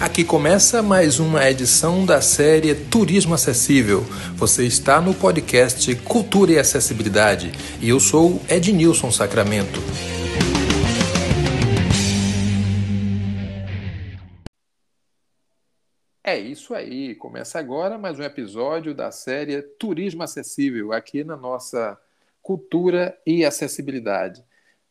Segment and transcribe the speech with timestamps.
[0.00, 4.00] Aqui começa mais uma edição da série Turismo Acessível.
[4.34, 9.78] Você está no podcast Cultura e Acessibilidade e eu sou Ednilson Sacramento.
[16.24, 22.00] É isso aí, começa agora mais um episódio da série Turismo Acessível, aqui na nossa
[22.40, 24.42] Cultura e Acessibilidade.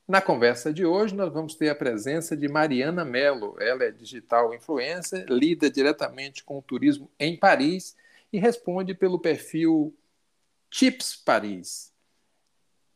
[0.09, 3.55] Na conversa de hoje, nós vamos ter a presença de Mariana Mello.
[3.59, 7.95] Ela é digital influencer, lida diretamente com o turismo em Paris
[8.33, 9.95] e responde pelo perfil
[10.67, 11.93] Chips Paris.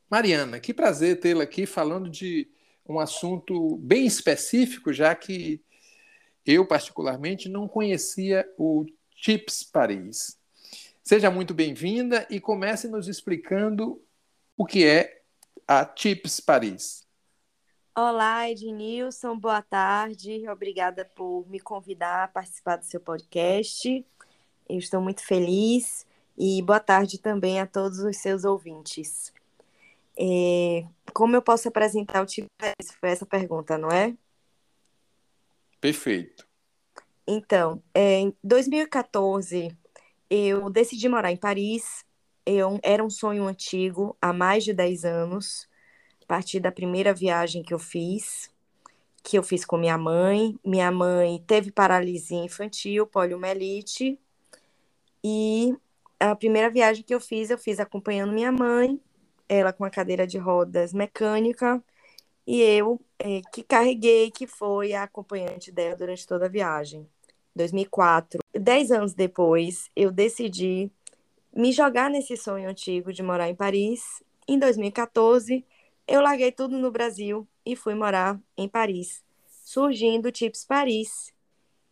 [0.10, 2.50] Mariana, que prazer tê-la aqui falando de
[2.84, 5.62] um assunto bem específico, já que
[6.44, 10.36] eu, particularmente, não conhecia o Chips Paris.
[11.04, 14.02] Seja muito bem-vinda e comece nos explicando
[14.58, 15.23] o que é
[15.68, 17.08] a Chips Paris.
[17.96, 20.48] Olá, Ednilson, boa tarde.
[20.50, 24.06] Obrigada por me convidar a participar do seu podcast.
[24.68, 26.06] Eu estou muito feliz
[26.38, 29.32] e boa tarde também a todos os seus ouvintes.
[30.18, 32.48] É, como eu posso apresentar o tipo
[33.00, 34.16] Foi essa pergunta, não é?
[35.80, 36.48] Perfeito.
[37.28, 39.76] Então, é, em 2014,
[40.30, 42.06] eu decidi morar em Paris.
[42.46, 45.68] Eu, era um sonho antigo, há mais de 10 anos
[46.24, 48.50] a partir da primeira viagem que eu fiz,
[49.24, 50.58] que eu fiz com minha mãe.
[50.64, 54.20] Minha mãe teve paralisia infantil, poliomielite,
[55.24, 55.74] e
[56.20, 59.00] a primeira viagem que eu fiz, eu fiz acompanhando minha mãe,
[59.48, 61.82] ela com a cadeira de rodas mecânica,
[62.46, 67.08] e eu é, que carreguei, que foi a acompanhante dela durante toda a viagem.
[67.56, 68.40] 2004.
[68.54, 70.92] Dez anos depois, eu decidi
[71.56, 74.24] me jogar nesse sonho antigo de morar em Paris.
[74.48, 75.66] Em 2014,
[76.08, 81.34] eu larguei tudo no Brasil e fui morar em Paris, surgindo o Tips Paris,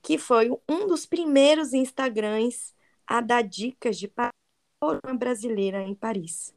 [0.01, 2.73] que foi um dos primeiros Instagrams
[3.05, 4.31] a dar dicas de para
[4.81, 6.53] uma brasileira em Paris.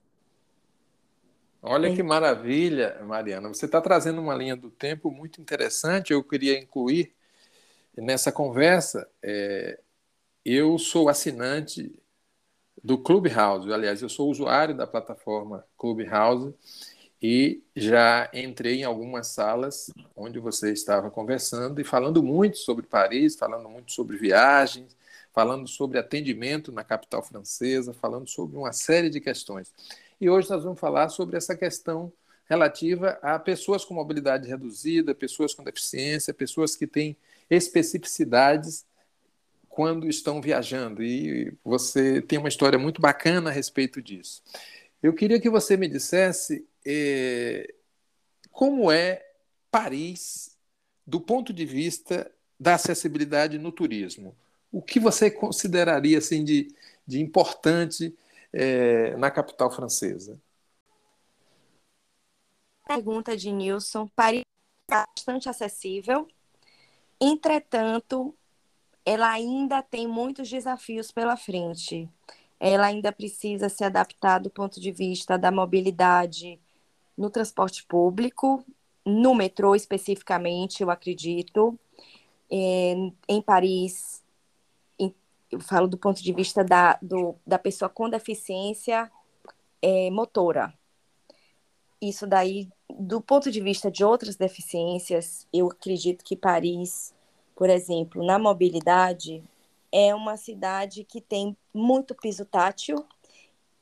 [1.63, 1.95] Olha é.
[1.95, 3.49] que maravilha, Mariana.
[3.49, 6.13] Você está trazendo uma linha do tempo muito interessante.
[6.13, 7.15] Eu queria incluir
[7.97, 9.09] nessa conversa.
[9.23, 9.81] É,
[10.45, 11.95] eu sou assinante
[12.83, 13.73] do Clubhouse.
[13.73, 16.55] Aliás, eu sou usuário da plataforma Clubhouse
[17.21, 23.37] e já entrei em algumas salas onde você estava conversando e falando muito sobre Paris,
[23.37, 24.97] falando muito sobre viagens,
[25.33, 29.73] falando sobre atendimento na capital francesa, falando sobre uma série de questões.
[30.21, 32.13] E hoje nós vamos falar sobre essa questão
[32.49, 37.17] relativa a pessoas com mobilidade reduzida, pessoas com deficiência, pessoas que têm
[37.51, 38.85] especificidades
[39.75, 41.03] quando estão viajando.
[41.03, 44.41] E você tem uma história muito bacana a respeito disso.
[45.03, 47.75] Eu queria que você me dissesse é,
[48.53, 49.27] como é
[49.73, 50.57] Paris
[51.05, 54.37] do ponto de vista da acessibilidade no turismo.
[54.71, 56.73] O que você consideraria assim de,
[57.05, 58.17] de importante
[58.53, 60.41] é, na capital francesa?
[62.87, 64.07] Pergunta de Nilson.
[64.15, 64.43] Paris
[64.89, 66.29] é bastante acessível,
[67.21, 68.33] entretanto,
[69.05, 72.09] ela ainda tem muitos desafios pela frente.
[72.59, 76.59] Ela ainda precisa se adaptar do ponto de vista da mobilidade
[77.17, 78.65] no transporte público,
[79.05, 81.79] no metrô especificamente, eu acredito.
[82.51, 82.95] É,
[83.29, 84.23] em Paris,
[84.99, 85.15] em,
[85.51, 89.11] eu falo do ponto de vista da, do, da pessoa com deficiência
[89.83, 90.73] é, motora.
[92.01, 97.15] Isso daí, do ponto de vista de outras deficiências, eu acredito que Paris,
[97.55, 99.43] por exemplo, na mobilidade,
[99.93, 103.05] é uma cidade que tem muito piso tátil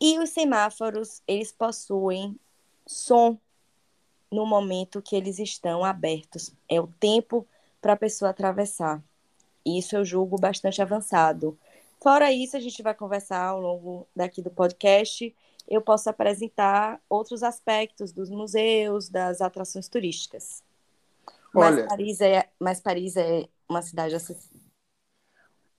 [0.00, 2.36] e os semáforos, eles possuem
[2.84, 3.38] som
[4.30, 6.52] no momento que eles estão abertos.
[6.68, 7.46] É o tempo
[7.80, 9.00] para a pessoa atravessar.
[9.64, 11.56] Isso eu julgo bastante avançado.
[12.00, 15.32] Fora isso, a gente vai conversar ao longo daqui do podcast.
[15.68, 20.64] Eu posso apresentar outros aspectos dos museus, das atrações turísticas.
[21.54, 24.60] Olha, mas Paris é, mas Paris é uma cidade acessível.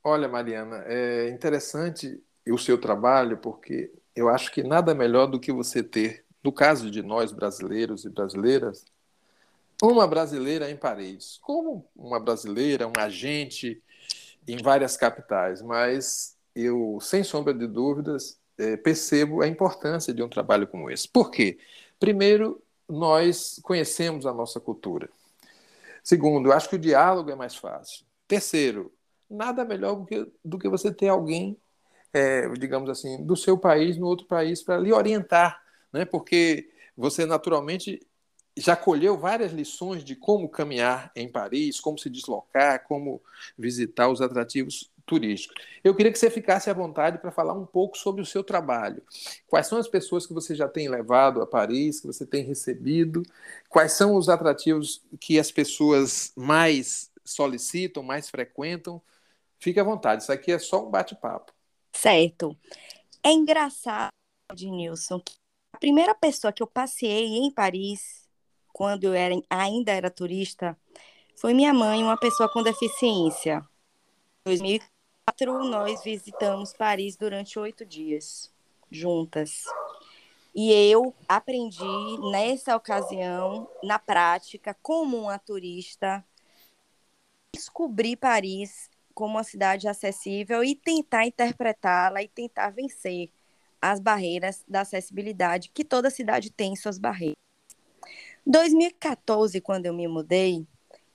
[0.03, 5.51] Olha, Mariana, é interessante o seu trabalho, porque eu acho que nada melhor do que
[5.51, 8.83] você ter no caso de nós brasileiros e brasileiras,
[9.81, 13.81] uma brasileira em Paris, como uma brasileira, um agente
[14.47, 20.29] em várias capitais, mas eu, sem sombra de dúvidas, é, percebo a importância de um
[20.29, 21.07] trabalho como esse.
[21.07, 21.57] Por quê?
[21.99, 25.09] Primeiro, nós conhecemos a nossa cultura.
[26.03, 28.05] Segundo, acho que o diálogo é mais fácil.
[28.27, 28.93] Terceiro,
[29.29, 31.57] nada melhor do que, do que você ter alguém,
[32.11, 35.63] é, digamos assim, do seu país no outro país para lhe orientar
[35.93, 36.03] né?
[36.03, 38.05] porque você naturalmente
[38.57, 43.21] já colheu várias lições de como caminhar em Paris, como se deslocar, como
[43.57, 45.53] visitar os atrativos turístico.
[45.83, 49.03] Eu queria que você ficasse à vontade para falar um pouco sobre o seu trabalho.
[49.47, 53.23] Quais são as pessoas que você já tem levado a Paris, que você tem recebido?
[53.69, 59.01] Quais são os atrativos que as pessoas mais solicitam, mais frequentam?
[59.59, 61.53] Fique à vontade, isso aqui é só um bate-papo.
[61.93, 62.57] Certo.
[63.23, 64.11] É engraçado,
[64.53, 65.33] Nilson, que
[65.73, 68.27] a primeira pessoa que eu passei em Paris,
[68.73, 70.77] quando eu era, ainda era turista,
[71.35, 73.65] foi minha mãe, uma pessoa com deficiência.
[74.45, 74.92] 2000
[75.25, 78.51] quatro, nós visitamos Paris durante oito dias,
[78.91, 79.63] juntas.
[80.53, 81.83] E eu aprendi
[82.31, 86.23] nessa ocasião, na prática, como uma turista,
[87.55, 93.31] descobrir Paris como uma cidade acessível e tentar interpretá-la e tentar vencer
[93.81, 97.35] as barreiras da acessibilidade, que toda cidade tem suas barreiras.
[98.45, 100.67] 2014, quando eu me mudei,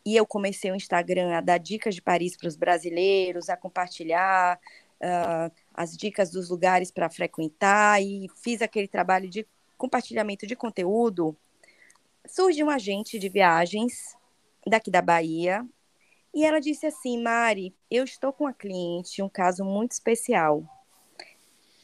[0.08, 4.58] e eu comecei o Instagram a dar dicas de Paris para os brasileiros, a compartilhar
[5.02, 9.46] uh, as dicas dos lugares para frequentar, e fiz aquele trabalho de
[9.76, 11.36] compartilhamento de conteúdo,
[12.26, 14.16] surge um agente de viagens
[14.66, 15.62] daqui da Bahia,
[16.34, 20.64] e ela disse assim: Mari, eu estou com uma cliente, um caso muito especial.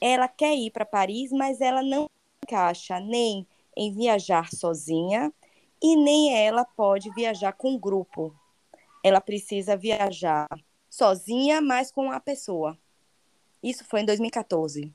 [0.00, 2.06] Ela quer ir para Paris, mas ela não
[2.42, 5.30] encaixa nem em viajar sozinha
[5.84, 8.34] e nem ela pode viajar com grupo.
[9.04, 10.48] Ela precisa viajar
[10.88, 12.78] sozinha, mas com uma pessoa.
[13.62, 14.90] Isso foi em 2014.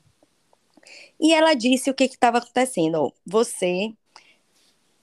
[1.20, 3.14] E ela disse o que estava acontecendo.
[3.24, 3.94] Você,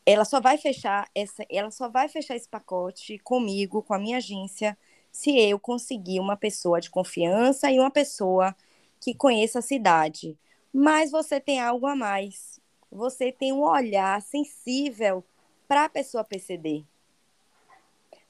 [0.06, 4.18] ela só vai fechar essa, ela só vai fechar esse pacote comigo, com a minha
[4.18, 4.78] agência,
[5.10, 8.54] se eu conseguir uma pessoa de confiança e uma pessoa
[9.00, 10.38] que conheça a cidade.
[10.74, 12.60] Mas você tem algo a mais
[12.92, 15.24] você tem um olhar sensível
[15.68, 16.84] para a pessoa PCD.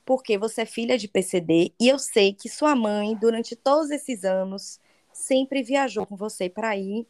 [0.06, 4.24] Porque você é filha de PCD e eu sei que sua mãe, durante todos esses
[4.24, 4.80] anos,
[5.12, 7.06] sempre viajou com você para ir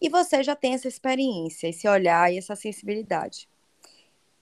[0.00, 3.48] e você já tem essa experiência, esse olhar e essa sensibilidade.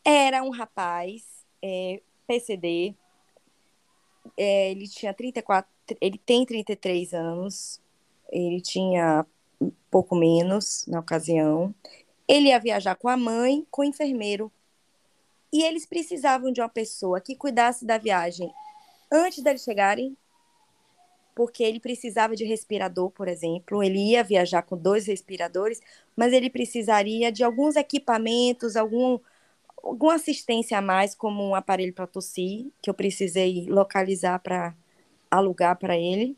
[0.04, 2.94] Era um rapaz é, PCD,
[4.36, 5.70] é, ele tinha 34,
[6.00, 7.80] ele tem 33 anos,
[8.30, 9.26] ele tinha
[9.90, 11.74] pouco menos na ocasião,
[12.26, 14.52] ele ia viajar com a mãe, com o enfermeiro.
[15.52, 18.52] E eles precisavam de uma pessoa que cuidasse da viagem
[19.10, 20.16] antes deles chegarem,
[21.34, 23.82] porque ele precisava de respirador, por exemplo.
[23.82, 25.80] Ele ia viajar com dois respiradores,
[26.16, 29.18] mas ele precisaria de alguns equipamentos, algum,
[29.82, 34.74] alguma assistência a mais, como um aparelho para tossir, que eu precisei localizar para
[35.30, 36.36] alugar para ele,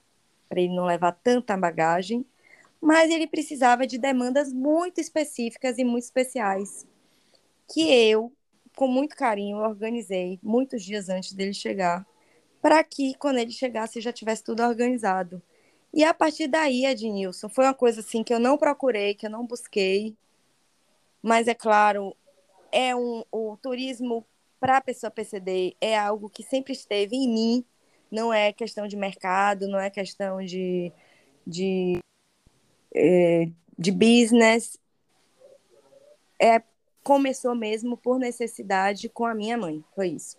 [0.48, 2.24] para ele não levar tanta bagagem
[2.80, 6.86] mas ele precisava de demandas muito específicas e muito especiais,
[7.72, 8.32] que eu,
[8.80, 12.06] com muito carinho, organizei muitos dias antes dele chegar,
[12.62, 15.42] para que quando ele chegasse já tivesse tudo organizado.
[15.92, 19.30] E a partir daí, Ednilson, foi uma coisa assim que eu não procurei, que eu
[19.30, 20.16] não busquei,
[21.20, 22.16] mas é claro,
[22.72, 24.26] é um o turismo
[24.58, 27.64] para a pessoa PCD é algo que sempre esteve em mim,
[28.10, 30.90] não é questão de mercado, não é questão de,
[31.46, 31.98] de
[32.94, 33.46] é,
[33.78, 34.78] de business,
[36.40, 36.62] é,
[37.02, 39.84] começou mesmo por necessidade com a minha mãe.
[39.94, 40.36] Foi isso.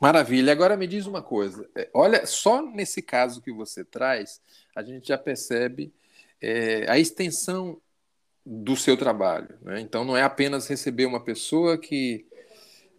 [0.00, 0.52] Maravilha.
[0.52, 1.68] Agora me diz uma coisa.
[1.74, 4.40] É, olha, só nesse caso que você traz,
[4.74, 5.92] a gente já percebe
[6.40, 7.80] é, a extensão
[8.46, 9.58] do seu trabalho.
[9.60, 9.80] Né?
[9.80, 12.26] Então, não é apenas receber uma pessoa que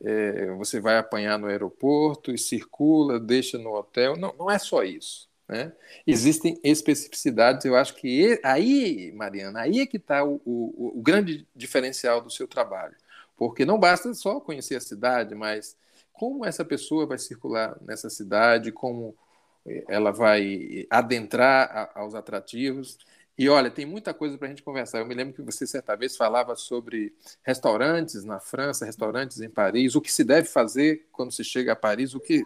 [0.04, 4.18] é, você vai apanhar no aeroporto e circula, deixa no hotel.
[4.18, 5.29] Não, não é só isso.
[5.50, 5.74] Né?
[6.06, 11.48] Existem especificidades, eu acho que aí, Mariana, aí é que está o, o, o, grande
[11.56, 12.96] diferencial do seu trabalho.
[13.36, 15.76] Porque não basta só conhecer a cidade, mas
[16.14, 19.18] como essa pessoa vai circular nessa cidade, como
[19.66, 23.00] eh, ela vai adentrar aos atrativos.
[23.40, 25.00] E olha, tem muita coisa para a gente conversar.
[25.00, 29.96] Eu me lembro que você certa vez falava sobre restaurantes na França, restaurantes em Paris,
[29.96, 32.44] o que se deve fazer quando se chega a Paris, o que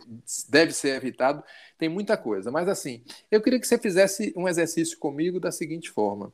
[0.47, 1.43] deve ser evitado.
[1.79, 2.51] Tem muita coisa.
[2.51, 6.31] Mas assim, eu queria que você fizesse um exercício comigo da seguinte forma: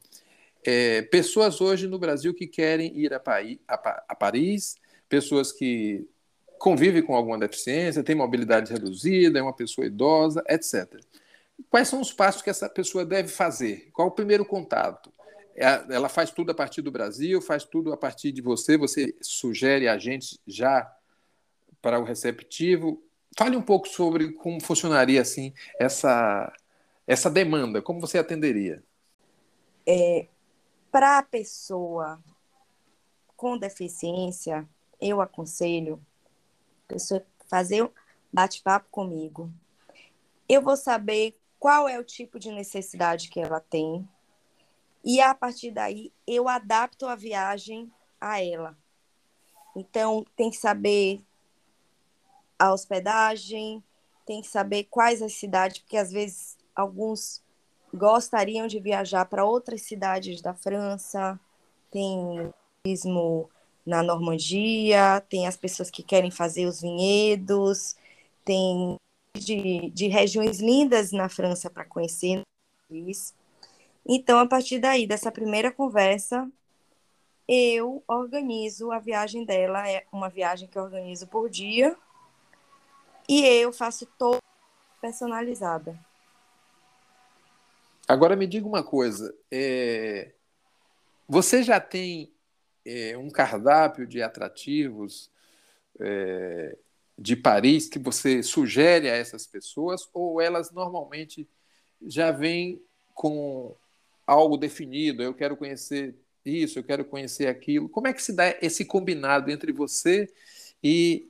[0.61, 3.21] é, pessoas hoje no Brasil que querem ir a,
[3.65, 4.75] a, a Paris,
[5.07, 6.05] pessoas que
[6.57, 10.99] convivem com alguma deficiência, têm mobilidade reduzida, é uma pessoa idosa, etc.
[11.69, 13.89] Quais são os passos que essa pessoa deve fazer?
[13.93, 15.11] Qual o primeiro contato?
[15.55, 19.15] É, ela faz tudo a partir do Brasil, faz tudo a partir de você, você
[19.21, 20.89] sugere agentes já
[21.81, 23.03] para o receptivo.
[23.37, 26.51] Fale um pouco sobre como funcionaria assim essa,
[27.05, 28.83] essa demanda, como você atenderia?
[29.85, 30.27] É,
[30.91, 32.19] para a pessoa
[33.35, 34.67] com deficiência,
[34.99, 36.01] eu aconselho
[36.85, 37.89] a pessoa fazer
[38.31, 39.51] bate-papo comigo.
[40.47, 44.07] Eu vou saber qual é o tipo de necessidade que ela tem
[45.03, 48.77] e a partir daí eu adapto a viagem a ela.
[49.75, 51.21] Então, tem que saber
[52.57, 53.83] a hospedagem,
[54.25, 57.41] tem que saber quais as cidades, porque às vezes alguns
[57.93, 61.39] gostariam de viajar para outras cidades da França,
[61.89, 63.49] tem turismo
[63.85, 67.95] na Normandia, tem as pessoas que querem fazer os vinhedos,
[68.43, 68.97] tem
[69.35, 72.41] de, de regiões lindas na França para conhecer.
[74.05, 76.49] Então, a partir daí, dessa primeira conversa,
[77.47, 81.95] eu organizo a viagem dela, é uma viagem que eu organizo por dia,
[83.27, 84.39] e eu faço toda
[85.01, 85.99] personalizada.
[88.07, 90.31] Agora me diga uma coisa, é...
[91.27, 92.33] você já tem
[92.85, 95.29] é, um cardápio de atrativos
[95.99, 96.75] é,
[97.19, 101.47] de Paris que você sugere a essas pessoas ou elas normalmente
[102.01, 102.81] já vêm
[103.13, 103.75] com
[104.25, 105.21] algo definido?
[105.21, 107.89] Eu quero conhecer isso, eu quero conhecer aquilo.
[107.89, 110.31] Como é que se dá esse combinado entre você
[110.81, 111.29] e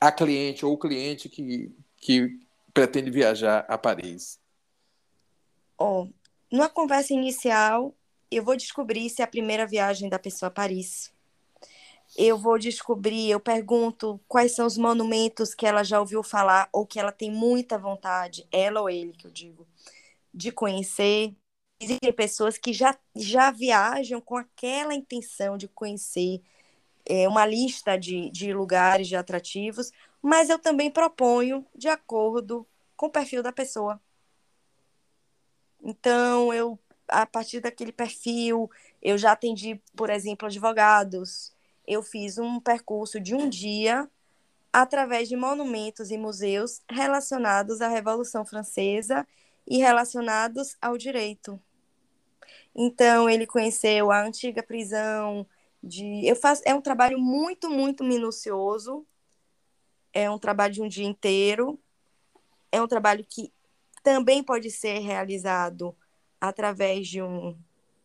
[0.00, 2.38] a cliente ou o cliente que, que
[2.72, 4.38] pretende viajar a Paris?
[5.76, 6.08] Oh,
[6.50, 7.94] numa conversa inicial,
[8.30, 11.12] eu vou descobrir se é a primeira viagem da pessoa a Paris.
[12.16, 16.86] Eu vou descobrir, eu pergunto quais são os monumentos que ela já ouviu falar ou
[16.86, 19.66] que ela tem muita vontade, ela ou ele, que eu digo,
[20.32, 21.34] de conhecer.
[21.80, 26.40] Existem pessoas que já, já viajam com aquela intenção de conhecer
[27.04, 29.92] é, uma lista de, de lugares, de atrativos,
[30.22, 34.00] mas eu também proponho de acordo com o perfil da pessoa.
[35.82, 38.70] Então, eu a partir daquele perfil,
[39.00, 41.55] eu já atendi, por exemplo, advogados.
[41.86, 44.08] Eu fiz um percurso de um dia
[44.72, 49.26] através de monumentos e museus relacionados à Revolução Francesa
[49.66, 51.60] e relacionados ao direito.
[52.74, 55.46] Então, ele conheceu a antiga prisão
[55.82, 56.26] de.
[56.26, 59.06] Eu faço, é um trabalho muito, muito minucioso.
[60.12, 61.80] É um trabalho de um dia inteiro.
[62.70, 63.52] É um trabalho que
[64.02, 65.96] também pode ser realizado
[66.40, 67.56] através de um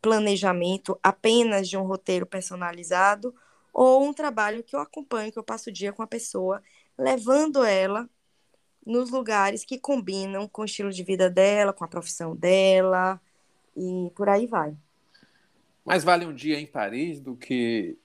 [0.02, 3.36] planejamento, apenas de um roteiro personalizado,
[3.74, 6.62] ou um trabalho que eu acompanho, que eu passo o dia com a pessoa,
[6.98, 8.10] levando ela
[8.86, 13.22] nos lugares que combinam com o estilo de vida dela, com a profissão dela,
[13.75, 14.75] e por aí vai.
[15.86, 17.98] Mais vale um dia em Paris do que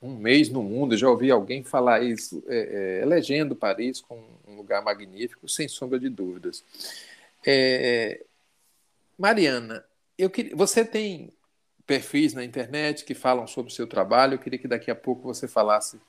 [0.00, 0.94] um mês no mundo.
[0.94, 5.68] Eu já ouvi alguém falar isso, é, é, elegendo Paris como um lugar magnífico, sem
[5.68, 6.64] sombra de dúvidas.
[7.46, 8.24] É,
[9.18, 9.84] Mariana,
[10.18, 11.32] eu queria, você tem
[11.86, 14.34] perfis na internet que falam sobre o seu trabalho.
[14.34, 16.00] Eu queria que daqui a pouco você falasse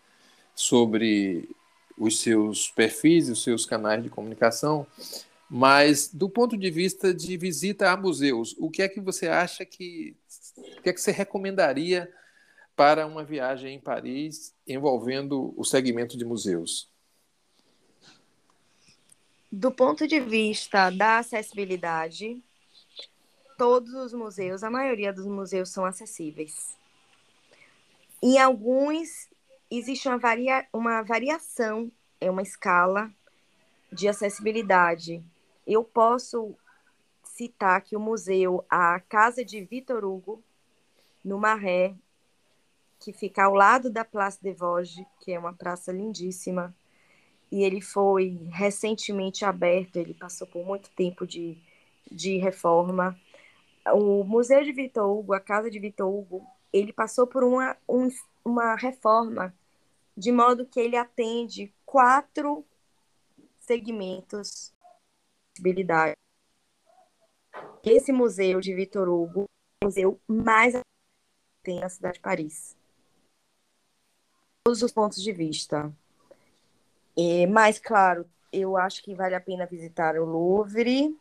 [0.56, 1.50] sobre
[1.98, 4.86] os seus perfis os seus canais de comunicação.
[5.50, 9.66] Mas do ponto de vista de visita a museus, o que é que você acha
[9.66, 10.16] que
[10.58, 12.12] o que é que você recomendaria
[12.76, 16.90] para uma viagem em Paris envolvendo o segmento de museus?
[19.52, 22.44] Do ponto de vista da acessibilidade,
[23.58, 26.78] todos os museus, a maioria dos museus são acessíveis.
[28.22, 29.30] Em alguns
[29.70, 33.12] existe uma, varia, uma variação, é uma escala
[33.92, 35.24] de acessibilidade.
[35.66, 36.56] Eu posso
[37.24, 40.42] citar que o museu, a Casa de Vitor Hugo,
[41.24, 41.96] no Marré,
[43.00, 46.76] que fica ao lado da Place de Vosges, que é uma praça lindíssima,
[47.52, 51.58] e ele foi recentemente aberto, ele passou por muito tempo de,
[52.12, 53.18] de reforma
[53.94, 58.10] o Museu de Vitor Hugo, a Casa de Vitor Hugo, ele passou por uma, um,
[58.44, 59.54] uma reforma
[60.16, 62.66] de modo que ele atende quatro
[63.60, 64.74] segmentos
[65.54, 66.14] de possibilidade.
[67.84, 69.46] Esse museu de Vitor Hugo
[69.82, 70.74] é o museu mais
[71.64, 72.78] tem na cidade de Paris.
[74.64, 75.94] Todos os pontos de vista.
[77.18, 81.18] É, mas, claro, eu acho que vale a pena visitar o Louvre,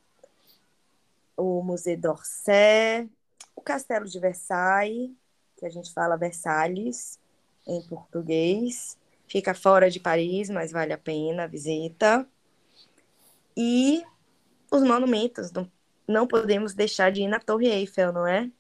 [1.37, 3.09] o Museu d'Orsay,
[3.55, 5.11] o Castelo de Versailles,
[5.57, 7.19] que a gente fala Versalhes
[7.67, 8.97] em português.
[9.27, 12.27] Fica fora de Paris, mas vale a pena a visita.
[13.57, 14.05] E
[14.71, 15.71] os monumentos, não,
[16.07, 18.51] não podemos deixar de ir na Torre Eiffel, não é?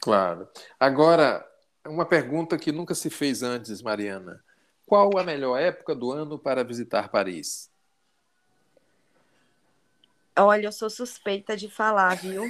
[0.00, 0.48] Claro.
[0.78, 1.44] Agora,
[1.86, 4.42] uma pergunta que nunca se fez antes, Mariana.
[4.86, 7.70] Qual a melhor época do ano para visitar Paris?
[10.38, 12.48] Olha, eu sou suspeita de falar, viu?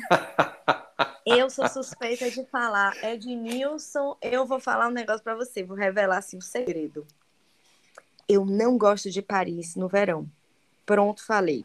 [1.25, 2.95] Eu sou suspeita de falar.
[3.03, 7.07] Ednilson, eu vou falar um negócio para você, vou revelar assim um segredo.
[8.29, 10.31] Eu não gosto de Paris no verão.
[10.85, 11.65] Pronto, falei.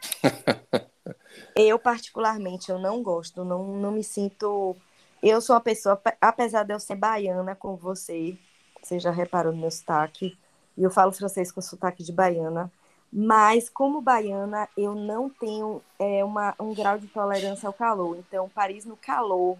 [1.54, 4.74] eu, particularmente, eu não gosto, não, não me sinto.
[5.22, 8.38] Eu sou uma pessoa, apesar de eu ser baiana com você,
[8.82, 10.38] você já reparou no meu sotaque,
[10.74, 12.72] e eu falo francês com sotaque de baiana,
[13.12, 18.18] mas como baiana, eu não tenho é, uma, um grau de tolerância ao calor.
[18.18, 19.56] Então, Paris no calor,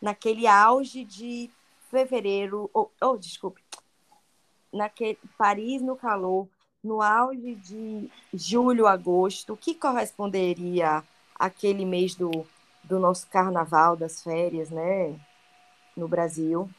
[0.00, 1.50] naquele auge de
[1.90, 3.60] fevereiro, ou oh, desculpe,
[4.72, 6.48] naquele Paris no calor,
[6.82, 11.02] no auge de julho, agosto, que corresponderia
[11.34, 12.46] àquele mês do,
[12.84, 15.18] do nosso carnaval, das férias, né,
[15.96, 16.70] no Brasil.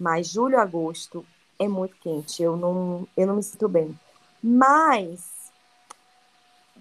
[0.00, 1.26] Mas julho, agosto
[1.58, 3.98] é muito quente, eu não, eu não me sinto bem.
[4.42, 5.41] Mas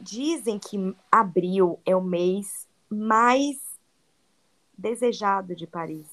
[0.02, 3.58] dizem que abril é o mês mais
[4.78, 6.08] desejado de Paris.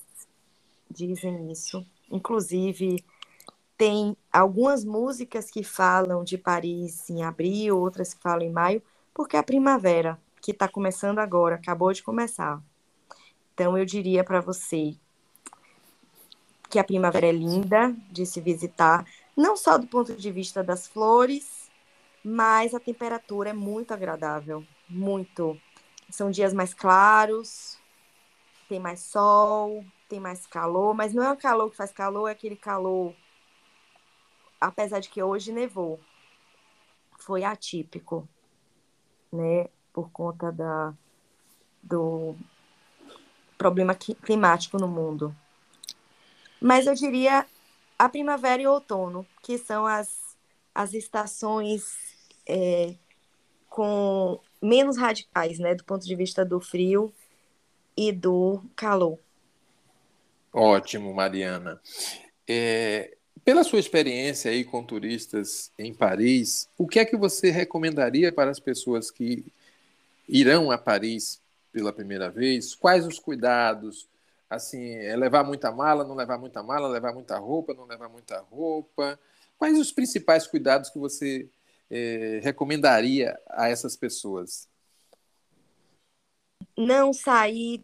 [0.90, 1.84] Dizem isso.
[2.10, 3.04] Inclusive,
[3.76, 8.82] tem algumas músicas que falam de Paris em abril, outras que falam em maio,
[9.14, 12.62] porque é a primavera, que está começando agora, acabou de começar.
[13.54, 14.94] Então, eu diria para você
[16.70, 20.86] que a primavera é linda de se visitar, não só do ponto de vista das
[20.86, 21.57] flores,
[22.24, 25.58] mas a temperatura é muito agradável, muito.
[26.10, 27.78] São dias mais claros,
[28.68, 32.32] tem mais sol, tem mais calor, mas não é o calor que faz calor, é
[32.32, 33.14] aquele calor
[34.60, 36.00] apesar de que hoje nevou,
[37.18, 38.28] foi atípico,
[39.32, 40.94] né, por conta da,
[41.82, 42.34] do
[43.56, 45.34] problema climático no mundo.
[46.60, 47.46] Mas eu diria
[47.98, 50.27] a primavera e o outono, que são as,
[50.78, 51.96] as estações
[52.48, 52.94] é,
[53.68, 57.12] com menos radicais, né, do ponto de vista do frio
[57.96, 59.18] e do calor.
[60.52, 61.80] Ótimo, Mariana.
[62.46, 68.30] É, pela sua experiência aí com turistas em Paris, o que é que você recomendaria
[68.30, 69.44] para as pessoas que
[70.28, 72.76] irão a Paris pela primeira vez?
[72.76, 74.08] Quais os cuidados?
[74.48, 78.38] Assim, é levar muita mala, não levar muita mala, levar muita roupa, não levar muita
[78.42, 79.18] roupa?
[79.58, 81.50] Quais os principais cuidados que você
[81.90, 84.68] é, recomendaria a essas pessoas?
[86.76, 87.82] Não sair,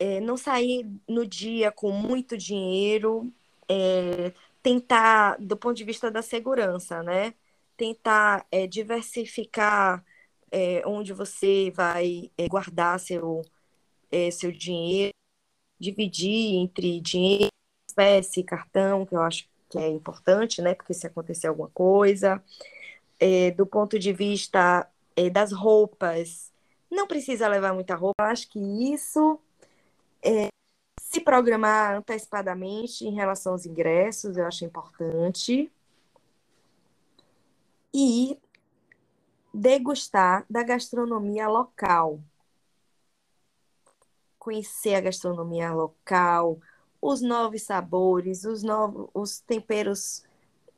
[0.00, 3.32] é, não sair no dia com muito dinheiro,
[3.68, 7.34] é, tentar, do ponto de vista da segurança, né?
[7.76, 10.04] Tentar é, diversificar
[10.86, 13.42] onde você vai guardar seu,
[14.30, 15.12] seu dinheiro,
[15.80, 17.48] dividir entre dinheiro,
[17.88, 20.72] espécie, cartão, que eu acho que é importante, né?
[20.72, 22.40] Porque se acontecer alguma coisa.
[23.18, 26.52] É, do ponto de vista é, das roupas,
[26.88, 28.22] não precisa levar muita roupa.
[28.22, 29.40] Eu acho que isso
[30.22, 30.48] é,
[31.00, 35.70] se programar antecipadamente em relação aos ingressos, eu acho importante.
[37.92, 38.38] E
[39.52, 42.20] degustar da gastronomia local.
[44.38, 46.60] Conhecer a gastronomia local,
[47.04, 50.22] os novos sabores, os novos os temperos,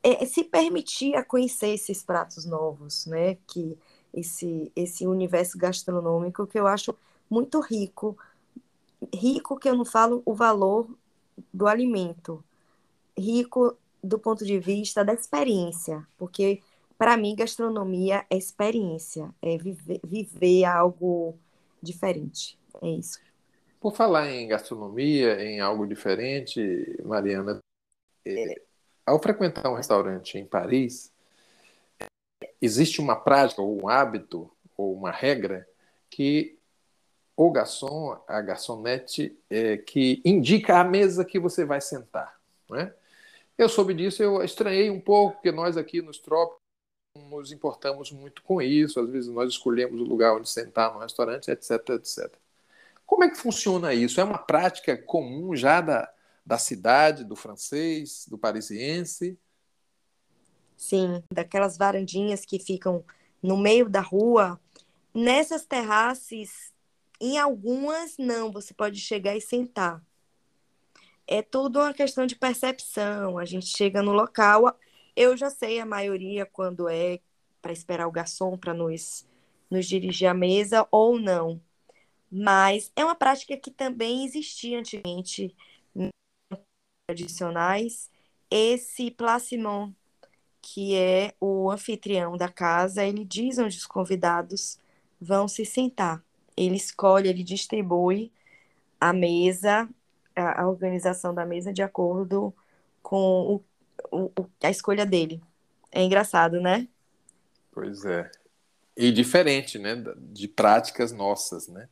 [0.03, 3.35] é, se permitir a conhecer esses pratos novos, né?
[3.47, 3.77] Que
[4.13, 6.93] esse esse universo gastronômico que eu acho
[7.29, 8.17] muito rico
[9.13, 10.89] rico que eu não falo o valor
[11.53, 12.43] do alimento,
[13.17, 16.61] rico do ponto de vista da experiência, porque
[16.97, 21.37] para mim gastronomia é experiência, é viver, viver algo
[21.81, 23.19] diferente, é isso.
[23.87, 26.61] Por falar em gastronomia, em algo diferente,
[27.05, 27.63] Mariana,
[28.25, 28.61] é,
[29.05, 31.09] ao frequentar um restaurante em Paris,
[32.61, 35.65] existe uma prática ou um hábito ou uma regra
[36.09, 36.59] que
[37.33, 42.37] o garçom, a garçonete, é, que indica a mesa que você vai sentar.
[42.69, 42.93] Né?
[43.57, 46.59] Eu soube disso, eu estranhei um pouco, porque nós aqui nos trópicos
[47.15, 51.49] nos importamos muito com isso, às vezes nós escolhemos o lugar onde sentar no restaurante,
[51.49, 52.46] etc, etc.
[53.07, 54.19] Como é que funciona isso?
[54.19, 56.07] É uma prática comum já da,
[56.45, 59.39] da cidade, do francês, do parisiense?
[60.75, 63.03] Sim, daquelas varandinhas que ficam
[63.41, 64.59] no meio da rua.
[65.13, 66.71] Nessas terraças
[67.19, 70.03] em algumas, não, você pode chegar e sentar.
[71.25, 73.37] É tudo uma questão de percepção.
[73.37, 74.77] A gente chega no local,
[75.15, 77.19] eu já sei a maioria quando é
[77.61, 79.25] para esperar o garçom para nos,
[79.71, 81.59] nos dirigir à mesa ou não.
[82.31, 85.55] Mas é uma prática que também existia antigamente
[87.07, 88.09] tradicionais.
[88.51, 89.93] Esse Placimon,
[90.61, 94.77] que é o anfitrião da casa, ele diz onde os convidados
[95.19, 96.21] vão se sentar
[96.57, 98.31] ele escolhe, ele distribui
[98.99, 99.87] a mesa,
[100.35, 102.51] a, organização da mesa de acordo
[103.03, 103.61] com
[104.11, 105.39] o, o, a escolha dele.
[105.91, 106.87] É engraçado, né?
[107.71, 108.29] Pois é.
[108.97, 110.03] E diferente, né?
[110.17, 111.87] De práticas nossas, né?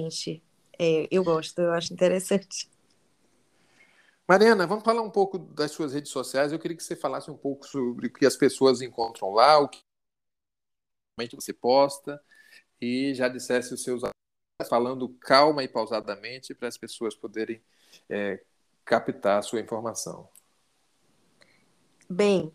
[0.00, 0.42] Gente,
[0.78, 2.68] é, eu gosto, eu acho interessante.
[4.26, 6.50] Mariana, vamos falar um pouco das suas redes sociais.
[6.50, 9.68] Eu queria que você falasse um pouco sobre o que as pessoas encontram lá, o
[9.68, 9.80] que
[11.34, 12.20] você posta,
[12.80, 14.02] e já dissesse os seus
[14.68, 17.62] falando calma e pausadamente para as pessoas poderem
[18.08, 18.42] é,
[18.84, 20.28] captar a sua informação.
[22.08, 22.52] Bem,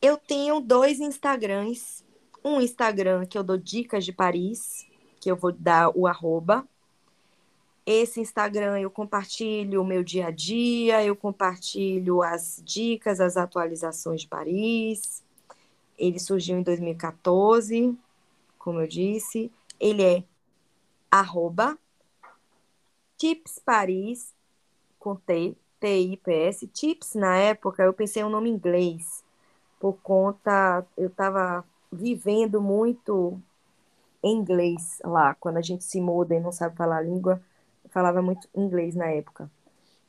[0.00, 2.04] eu tenho dois Instagrams.
[2.44, 4.86] Um Instagram que eu dou dicas de Paris,
[5.22, 6.66] que eu vou dar o arroba,
[7.86, 14.22] esse Instagram eu compartilho o meu dia a dia, eu compartilho as dicas, as atualizações
[14.22, 15.22] de Paris.
[15.96, 17.96] Ele surgiu em 2014,
[18.58, 19.50] como eu disse.
[19.78, 20.24] Ele é
[21.08, 21.78] arroba
[23.16, 24.34] Tips Paris,
[24.98, 26.66] com T, T-I-P-S.
[26.66, 29.22] Tips, na época, eu pensei um nome inglês,
[29.78, 33.40] por conta, eu estava vivendo muito
[34.22, 37.42] inglês lá, quando a gente se muda e não sabe falar a língua
[37.92, 39.50] falava muito inglês na época.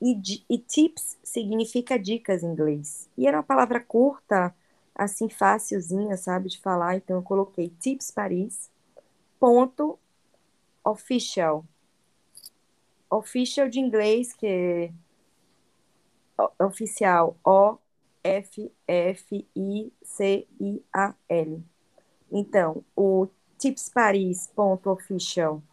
[0.01, 3.09] E, e tips significa dicas em inglês.
[3.17, 4.53] E era uma palavra curta,
[4.95, 6.95] assim, fácilzinha, sabe, de falar.
[6.95, 8.71] Então eu coloquei tips Paris,
[9.39, 9.99] ponto,
[10.83, 11.63] official.
[13.09, 14.91] Official de inglês, que é
[16.63, 17.83] oficial, O-F-F-I-C-I-A-L.
[22.31, 23.27] Então, o
[23.63, 25.63] tipsparis.official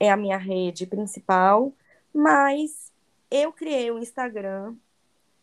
[0.00, 1.72] é a minha rede principal,
[2.12, 2.90] mas
[3.30, 4.74] eu criei um Instagram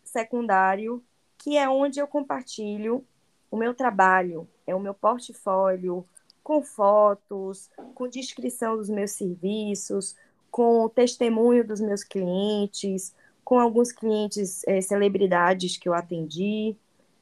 [0.04, 1.04] secundário,
[1.38, 3.06] que é onde eu compartilho
[3.52, 6.04] o meu trabalho, é o meu portfólio,
[6.44, 10.16] com fotos, com descrição dos meus serviços,
[10.50, 16.76] com testemunho dos meus clientes, com alguns clientes é, celebridades que eu atendi,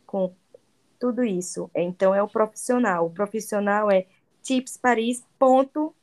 [0.06, 0.34] com
[0.98, 1.70] tudo isso.
[1.76, 3.08] Então é o profissional.
[3.08, 4.06] O profissional é
[4.48, 5.94] tipsparis.com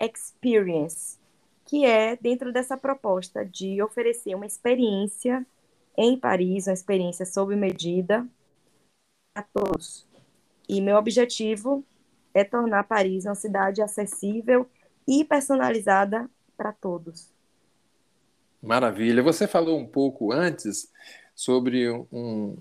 [0.00, 1.18] Experience,
[1.64, 5.46] que é dentro dessa proposta de oferecer uma experiência
[5.96, 8.26] em Paris, uma experiência sob medida
[9.36, 10.04] a todos.
[10.68, 11.84] E meu objetivo
[12.34, 14.66] é tornar Paris uma cidade acessível
[15.06, 17.30] e personalizada para todos.
[18.60, 19.22] Maravilha.
[19.22, 20.90] Você falou um pouco antes
[21.34, 22.56] sobre um,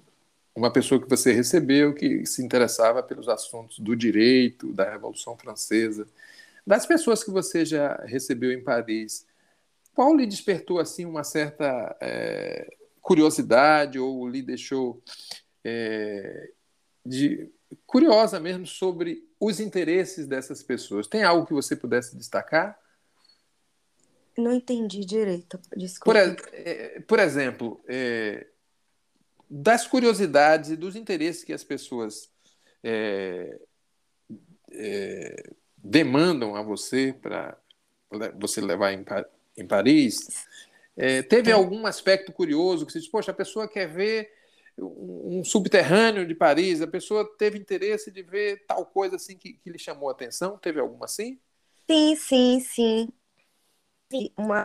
[0.55, 6.07] uma pessoa que você recebeu que se interessava pelos assuntos do direito, da Revolução Francesa.
[6.65, 9.25] Das pessoas que você já recebeu em Paris,
[9.93, 15.01] qual lhe despertou assim uma certa é, curiosidade ou lhe deixou
[15.63, 16.51] é,
[17.05, 17.49] de,
[17.85, 21.07] curiosa mesmo sobre os interesses dessas pessoas?
[21.07, 22.79] Tem algo que você pudesse destacar?
[24.37, 26.19] Não entendi direito, desculpa.
[26.35, 28.47] Por, é, por exemplo, é,
[29.53, 32.31] das curiosidades e dos interesses que as pessoas
[32.81, 33.59] é,
[34.71, 37.57] é, demandam a você para
[38.39, 39.03] você levar em,
[39.57, 40.47] em Paris,
[40.95, 44.31] é, teve algum aspecto curioso que você diz, poxa, a pessoa quer ver
[44.77, 49.69] um subterrâneo de Paris, a pessoa teve interesse de ver tal coisa assim que, que
[49.69, 50.57] lhe chamou a atenção?
[50.57, 51.37] Teve alguma assim?
[51.89, 53.09] Sim, sim, sim.
[54.37, 54.63] Uma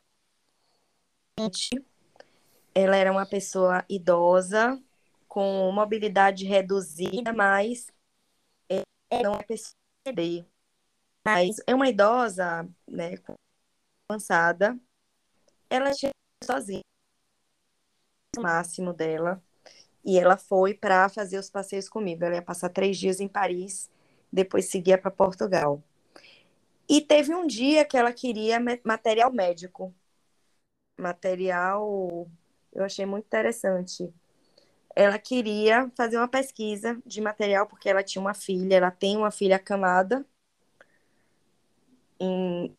[2.76, 4.78] ela era uma pessoa idosa,
[5.26, 7.86] com mobilidade reduzida, mas
[9.10, 9.74] era uma pessoa
[11.24, 13.14] mas é uma idosa, né,
[14.08, 14.78] avançada,
[15.70, 16.12] ela chegou
[16.44, 16.82] sozinha,
[18.36, 19.42] o máximo dela,
[20.04, 22.24] e ela foi para fazer os passeios comigo.
[22.24, 23.90] Ela ia passar três dias em Paris,
[24.32, 25.82] depois seguia para Portugal.
[26.88, 29.92] E teve um dia que ela queria material médico.
[30.98, 32.28] Material,
[32.76, 34.12] eu achei muito interessante.
[34.94, 39.30] Ela queria fazer uma pesquisa de material, porque ela tinha uma filha, ela tem uma
[39.30, 40.24] filha acamada,
[42.20, 42.74] em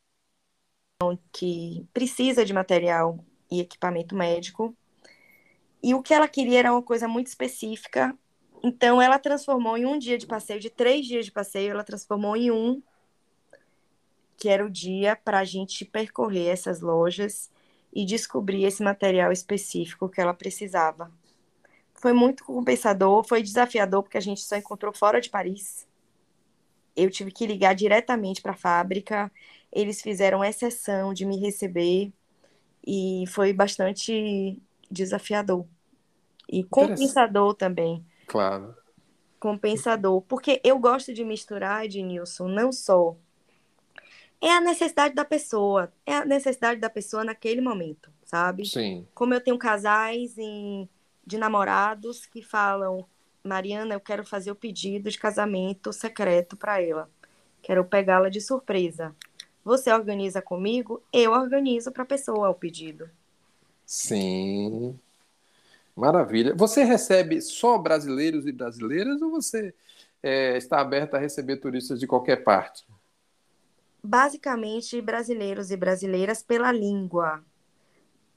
[1.32, 4.76] que precisa de material e equipamento médico.
[5.82, 8.18] E o que ela queria era uma coisa muito específica.
[8.64, 12.36] Então, ela transformou em um dia de passeio, de três dias de passeio, ela transformou
[12.36, 12.82] em um,
[14.36, 17.52] que era o dia para a gente percorrer essas lojas
[17.98, 21.12] e descobrir esse material específico que ela precisava.
[21.96, 25.88] Foi muito compensador, foi desafiador, porque a gente só encontrou fora de Paris
[26.98, 29.32] eu tive que ligar diretamente para a fábrica.
[29.72, 32.12] Eles fizeram exceção de me receber
[32.86, 35.66] e foi bastante desafiador
[36.50, 38.04] e compensador também.
[38.26, 38.76] Claro.
[39.40, 43.16] Compensador, porque eu gosto de misturar, Ednilson, não só
[44.42, 48.66] é a necessidade da pessoa, é a necessidade da pessoa naquele momento, sabe?
[48.66, 49.08] Sim.
[49.14, 50.88] Como eu tenho casais em,
[51.26, 53.06] de namorados que falam,
[53.44, 57.10] Mariana, eu quero fazer o pedido de casamento secreto para ela.
[57.62, 59.16] Quero pegá-la de surpresa.
[59.64, 61.02] Você organiza comigo?
[61.12, 63.10] Eu organizo para a pessoa o pedido.
[63.86, 64.98] Sim.
[65.96, 66.54] Maravilha.
[66.56, 69.74] Você recebe só brasileiros e brasileiras ou você
[70.22, 72.86] é, está aberta a receber turistas de qualquer parte?
[74.08, 77.44] Basicamente brasileiros e brasileiras pela língua.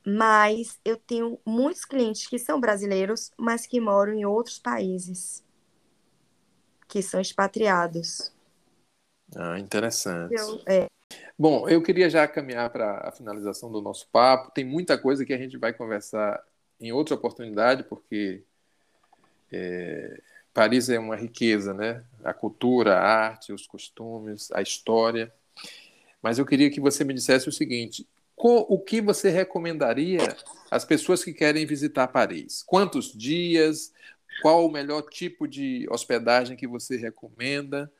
[0.05, 5.45] Mas eu tenho muitos clientes que são brasileiros, mas que moram em outros países,
[6.89, 8.33] que são expatriados.
[9.37, 10.35] Ah, interessante.
[10.35, 10.87] Eu, é...
[11.39, 14.51] Bom, eu queria já caminhar para a finalização do nosso papo.
[14.51, 16.43] Tem muita coisa que a gente vai conversar
[16.81, 18.43] em outra oportunidade, porque
[19.53, 20.21] é,
[20.53, 22.05] Paris é uma riqueza, né?
[22.25, 25.33] A cultura, a arte, os costumes, a história.
[26.23, 28.07] Mas eu queria que você me dissesse o seguinte:
[28.37, 30.37] o que você recomendaria
[30.71, 32.63] às pessoas que querem visitar Paris?
[32.63, 33.93] Quantos dias?
[34.43, 37.93] Qual o melhor tipo de hospedagem que você recomenda?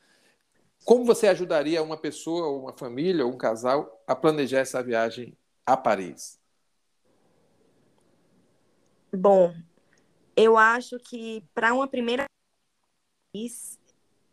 [0.85, 6.39] Como você ajudaria uma pessoa, uma família, um casal a planejar essa viagem a Paris?
[9.13, 9.55] Bom,
[10.37, 12.25] eu acho que para uma primeira
[13.35, 13.80] vez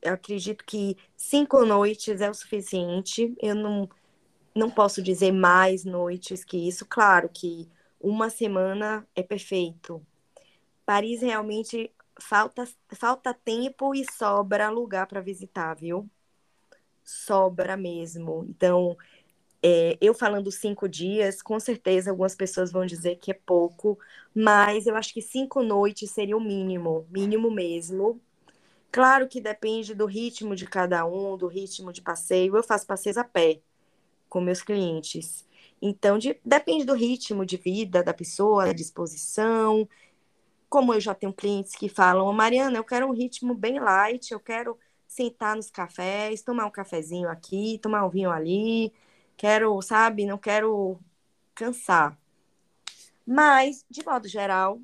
[0.08, 3.36] eu acredito que cinco noites é o suficiente.
[3.42, 3.90] Eu não,
[4.56, 6.86] não posso dizer mais noites que isso.
[6.86, 10.06] Claro que uma semana é perfeito.
[10.86, 16.10] Paris realmente falta, falta tempo e sobra lugar para visitar, viu?
[17.04, 18.46] Sobra mesmo.
[18.50, 18.98] Então,
[19.62, 23.98] é, eu falando cinco dias, com certeza algumas pessoas vão dizer que é pouco,
[24.34, 28.22] mas eu acho que cinco noites seria o mínimo, mínimo mesmo,
[28.92, 32.56] Claro que depende do ritmo de cada um, do ritmo de passeio.
[32.56, 33.62] Eu faço passeios a pé
[34.30, 35.46] com meus clientes.
[35.82, 39.88] Então, de, depende do ritmo de vida da pessoa, da disposição.
[40.70, 44.40] Como eu já tenho clientes que falam, Mariana, eu quero um ritmo bem light, eu
[44.40, 48.94] quero sentar nos cafés, tomar um cafezinho aqui, tomar um vinho ali.
[49.38, 51.00] Quero, sabe, não quero
[51.56, 52.18] cansar.
[53.26, 54.82] Mas, de modo geral,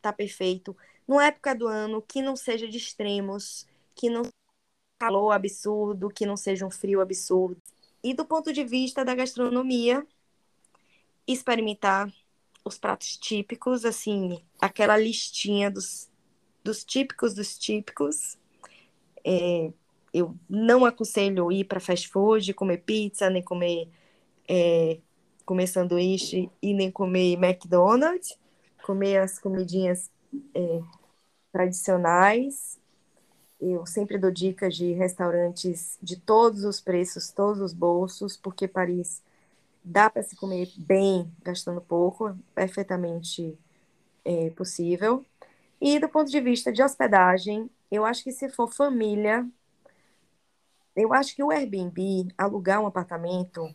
[0.00, 0.76] tá perfeito
[1.10, 4.22] numa época do ano que não seja de extremos, que não
[4.96, 7.60] calor absurdo, que não seja um frio absurdo.
[8.00, 10.06] E do ponto de vista da gastronomia,
[11.26, 12.14] experimentar
[12.64, 16.08] os pratos típicos, assim, aquela listinha dos,
[16.62, 18.38] dos típicos dos típicos.
[19.24, 19.72] É,
[20.14, 23.88] eu não aconselho ir para fast food, comer pizza, nem comer,
[24.48, 25.00] é,
[25.44, 28.38] comer sanduíche e nem comer McDonald's.
[28.84, 30.08] Comer as comidinhas
[30.54, 30.80] é,
[31.52, 32.78] tradicionais.
[33.60, 39.22] Eu sempre dou dicas de restaurantes de todos os preços, todos os bolsos, porque Paris
[39.84, 43.58] dá para se comer bem gastando pouco, perfeitamente
[44.24, 45.24] é, possível.
[45.80, 49.48] E do ponto de vista de hospedagem, eu acho que se for família,
[50.94, 53.74] eu acho que o Airbnb, alugar um apartamento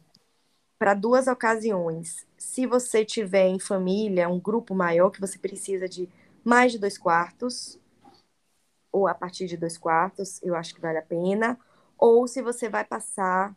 [0.78, 2.28] para duas ocasiões.
[2.38, 6.10] Se você tiver em família, um grupo maior que você precisa de
[6.46, 7.80] mais de dois quartos,
[8.92, 11.60] ou a partir de dois quartos, eu acho que vale a pena.
[11.98, 13.54] Ou se você vai passar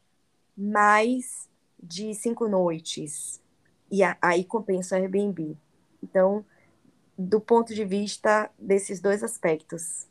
[0.56, 1.48] mais
[1.80, 3.40] de cinco noites,
[3.90, 5.56] e aí compensa o Airbnb.
[6.02, 6.44] Então,
[7.16, 10.08] do ponto de vista desses dois aspectos.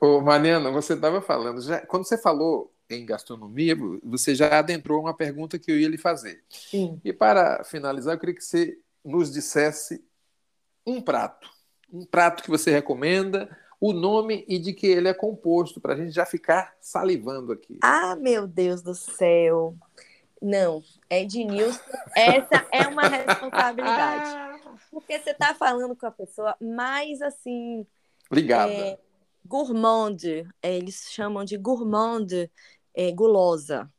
[0.00, 5.14] Ô, Mariana, você estava falando, já, quando você falou em gastronomia, você já adentrou uma
[5.14, 6.42] pergunta que eu ia lhe fazer.
[6.48, 7.00] Sim.
[7.04, 10.04] E para finalizar, eu queria que você nos dissesse
[10.88, 11.50] um prato,
[11.92, 15.96] um prato que você recomenda, o nome e de que ele é composto, para a
[15.96, 17.78] gente já ficar salivando aqui.
[17.82, 19.76] Ah, meu Deus do céu!
[20.40, 21.80] Não, Ednilson,
[22.14, 24.62] essa é uma responsabilidade.
[24.90, 27.86] Porque você está falando com a pessoa mais assim.
[28.30, 28.72] Ligada.
[28.72, 28.98] É,
[29.44, 32.50] gourmande, é, eles chamam de gourmande
[32.94, 33.90] é, gulosa,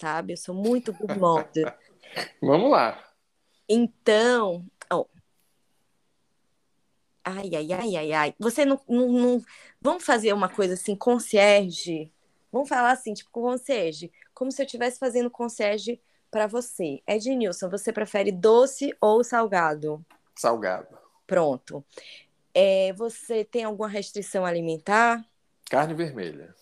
[0.00, 0.34] sabe?
[0.34, 1.64] Eu sou muito gourmande.
[2.40, 2.98] Vamos lá.
[3.68, 4.64] Então,
[7.24, 8.34] Ai, ai, ai, ai, ai.
[8.38, 9.42] Você não, não, não,
[9.80, 12.12] Vamos fazer uma coisa assim, concierge?
[12.52, 14.12] Vamos falar assim, tipo, concierge.
[14.32, 17.00] Como se eu estivesse fazendo concierge para você.
[17.06, 20.04] Ednilson, você prefere doce ou salgado?
[20.36, 20.96] Salgado.
[21.26, 21.84] Pronto.
[22.54, 25.24] É, você tem alguma restrição alimentar?
[25.68, 26.54] Carne vermelha.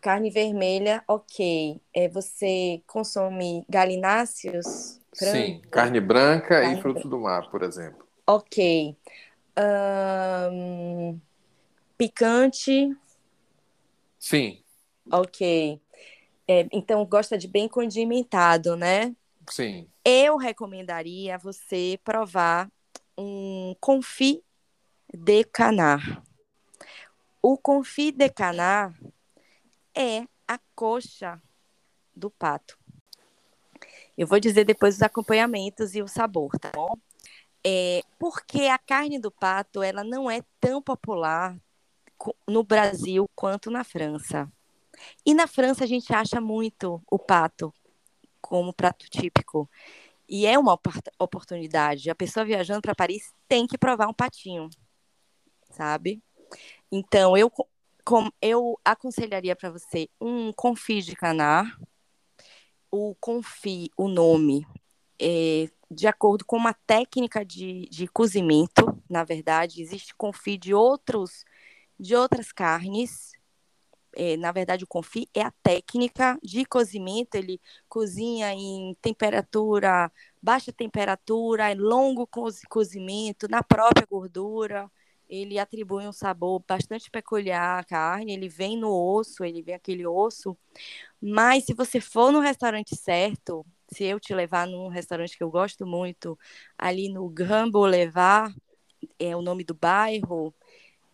[0.00, 1.80] Carne vermelha, ok.
[1.92, 5.00] É, você consome galináceos?
[5.12, 8.06] Sim, carne branca carne e frutos do mar, por exemplo.
[8.26, 8.96] Ok
[11.96, 12.96] picante.
[14.18, 14.62] Sim.
[15.10, 15.80] Ok.
[16.46, 19.14] É, então, gosta de bem condimentado, né?
[19.50, 19.88] Sim.
[20.04, 22.70] Eu recomendaria você provar
[23.16, 24.42] um confit
[25.12, 26.22] de canar.
[27.42, 28.94] O confit de canar
[29.94, 31.40] é a coxa
[32.14, 32.78] do pato.
[34.16, 36.96] Eu vou dizer depois os acompanhamentos e o sabor, tá bom?
[37.64, 41.56] É, porque a carne do pato ela não é tão popular
[42.46, 44.50] no Brasil quanto na França.
[45.24, 47.72] E na França a gente acha muito o pato
[48.40, 49.68] como prato típico.
[50.28, 50.78] E é uma
[51.18, 52.10] oportunidade.
[52.10, 54.68] A pessoa viajando para Paris tem que provar um patinho,
[55.70, 56.22] sabe?
[56.90, 57.50] Então, eu,
[58.04, 61.78] com, eu aconselharia para você um confit de canar.
[62.90, 64.66] O confit, o nome,
[65.20, 69.00] é de acordo com uma técnica de, de cozimento.
[69.08, 71.44] Na verdade, existe confit de outros
[71.98, 73.32] de outras carnes.
[74.14, 77.34] É, na verdade, o confit é a técnica de cozimento.
[77.34, 80.10] Ele cozinha em temperatura,
[80.42, 82.28] baixa temperatura, longo
[82.68, 84.90] cozimento, na própria gordura.
[85.28, 88.32] Ele atribui um sabor bastante peculiar à carne.
[88.32, 90.56] Ele vem no osso, ele vem aquele osso.
[91.20, 95.50] Mas se você for no restaurante certo, se eu te levar num restaurante que eu
[95.50, 96.38] gosto muito,
[96.76, 98.54] ali no Grand Boulevard,
[99.18, 100.54] é o nome do bairro,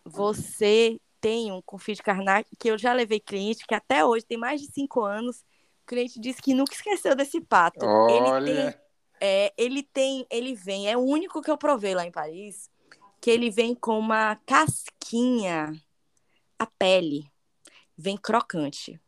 [0.03, 4.37] você tem um confit de carnac que eu já levei cliente que até hoje tem
[4.37, 5.39] mais de cinco anos.
[5.83, 7.85] O cliente disse que nunca esqueceu desse pato.
[7.85, 8.51] Olha.
[8.51, 8.79] Ele tem,
[9.19, 12.69] é, ele tem, ele vem, é o único que eu provei lá em Paris,
[13.19, 15.73] que ele vem com uma casquinha,
[16.59, 17.25] a pele
[17.97, 18.99] vem crocante.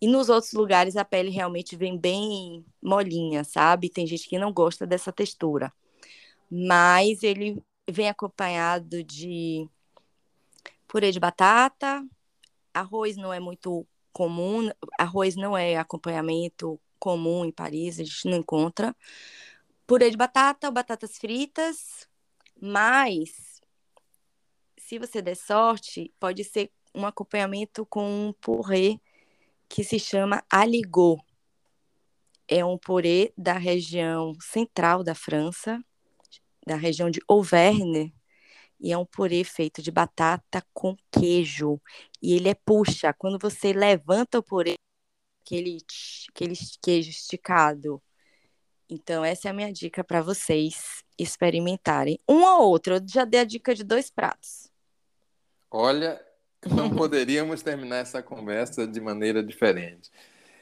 [0.00, 3.88] E nos outros lugares a pele realmente vem bem molinha, sabe?
[3.88, 5.72] Tem gente que não gosta dessa textura.
[6.50, 9.68] Mas ele vem acompanhado de
[10.86, 12.04] purê de batata,
[12.72, 18.38] arroz não é muito comum, arroz não é acompanhamento comum em Paris, a gente não
[18.38, 18.94] encontra.
[19.86, 22.08] Purê de batata, batatas fritas,
[22.60, 23.60] mas
[24.78, 29.00] se você der sorte, pode ser um acompanhamento com um purê
[29.68, 31.22] que se chama aligot.
[32.48, 35.82] É um purê da região central da França,
[36.64, 38.14] da região de Auvergne,
[38.78, 41.80] e é um purê feito de batata com queijo.
[42.22, 44.74] E ele é puxa, quando você levanta o purê,
[45.44, 45.78] aquele,
[46.28, 48.02] aquele queijo esticado.
[48.88, 52.20] Então, essa é a minha dica para vocês experimentarem.
[52.28, 54.70] Um ou outro, eu já dei a dica de dois pratos.
[55.70, 56.24] Olha,
[56.64, 60.10] não poderíamos terminar essa conversa de maneira diferente.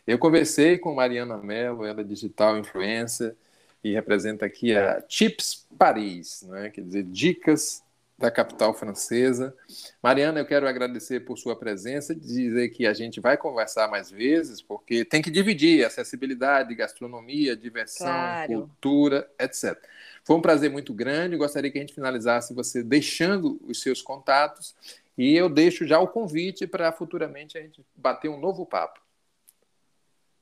[0.07, 3.35] Eu conversei com Mariana Mello, ela é digital influencer
[3.83, 6.71] e representa aqui a Chips Paris, né?
[6.71, 7.83] quer dizer, dicas
[8.17, 9.55] da capital francesa.
[10.03, 14.63] Mariana, eu quero agradecer por sua presença, dizer que a gente vai conversar mais vezes,
[14.63, 18.53] porque tem que dividir acessibilidade, gastronomia, diversão, claro.
[18.53, 19.77] cultura, etc.
[20.23, 24.75] Foi um prazer muito grande, gostaria que a gente finalizasse você deixando os seus contatos
[25.17, 29.01] e eu deixo já o convite para futuramente a gente bater um novo papo.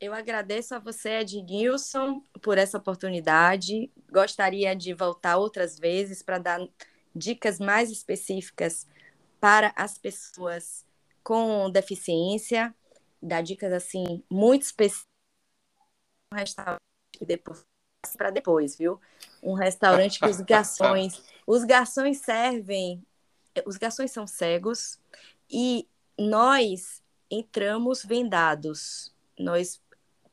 [0.01, 3.91] Eu agradeço a você, Ednilson, por essa oportunidade.
[4.11, 6.69] Gostaria de voltar outras vezes para dar
[7.15, 8.87] dicas mais específicas
[9.41, 10.85] para as pessoas
[11.23, 12.75] com deficiência,
[13.23, 15.13] dar dicas assim muito específicas
[16.33, 16.81] um restaurante
[17.21, 17.65] depois
[18.17, 19.01] para depois, viu?
[19.43, 23.05] Um restaurante que os garçons, os garçons servem,
[23.67, 24.99] os garçons são cegos
[25.51, 25.89] e
[26.19, 29.13] nós entramos vendados.
[29.39, 29.81] Nós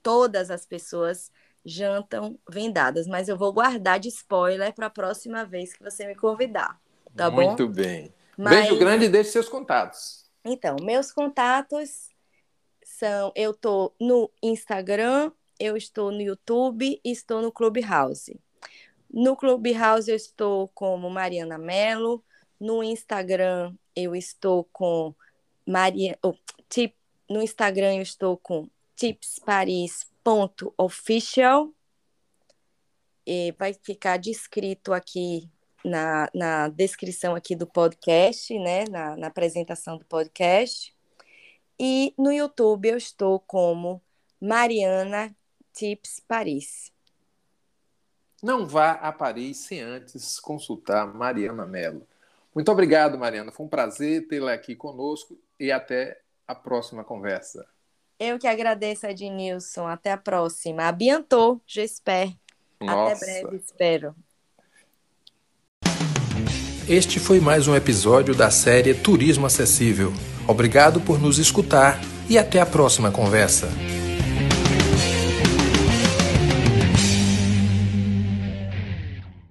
[0.02, 1.32] todas as pessoas
[1.66, 6.16] jantam vendadas, mas eu vou guardar de spoiler para a próxima vez que você me
[6.16, 6.80] convidar,
[7.16, 7.48] tá Muito bom?
[7.48, 8.14] Muito bem.
[8.38, 8.56] Mas...
[8.56, 10.26] Beijo grande e deixe seus contatos.
[10.44, 12.10] Então, meus contatos
[12.84, 18.40] são, eu tô no Instagram, eu estou no YouTube e estou no Clubhouse.
[19.12, 22.24] No Clubhouse eu estou como Mariana Mello,
[22.60, 25.14] no Instagram eu estou com
[25.66, 26.34] Maria, oh,
[26.68, 26.96] tip,
[27.30, 31.74] no Instagram eu estou com Tips Paris ponto official
[33.26, 35.50] e vai ficar descrito aqui
[35.86, 40.94] na, na descrição aqui do podcast, né, na, na apresentação do podcast.
[41.80, 44.02] E no YouTube eu estou como
[44.42, 45.34] Mariana
[45.74, 46.92] Tips Paris.
[48.42, 52.08] Não vá a Paris sem antes consultar Mariana Mello.
[52.60, 53.54] Muito obrigado, Mariana.
[53.54, 57.66] Foi um prazer tê-la aqui conosco e até a próxima conversa.
[58.20, 59.88] Eu que agradeço, Ednilson.
[59.88, 60.84] Até a próxima.
[60.84, 62.36] A bientôt, j'espère.
[62.82, 64.14] Até breve, espero.
[66.86, 70.12] Este foi mais um episódio da série Turismo Acessível.
[70.46, 71.98] Obrigado por nos escutar
[72.30, 73.70] e até a próxima conversa.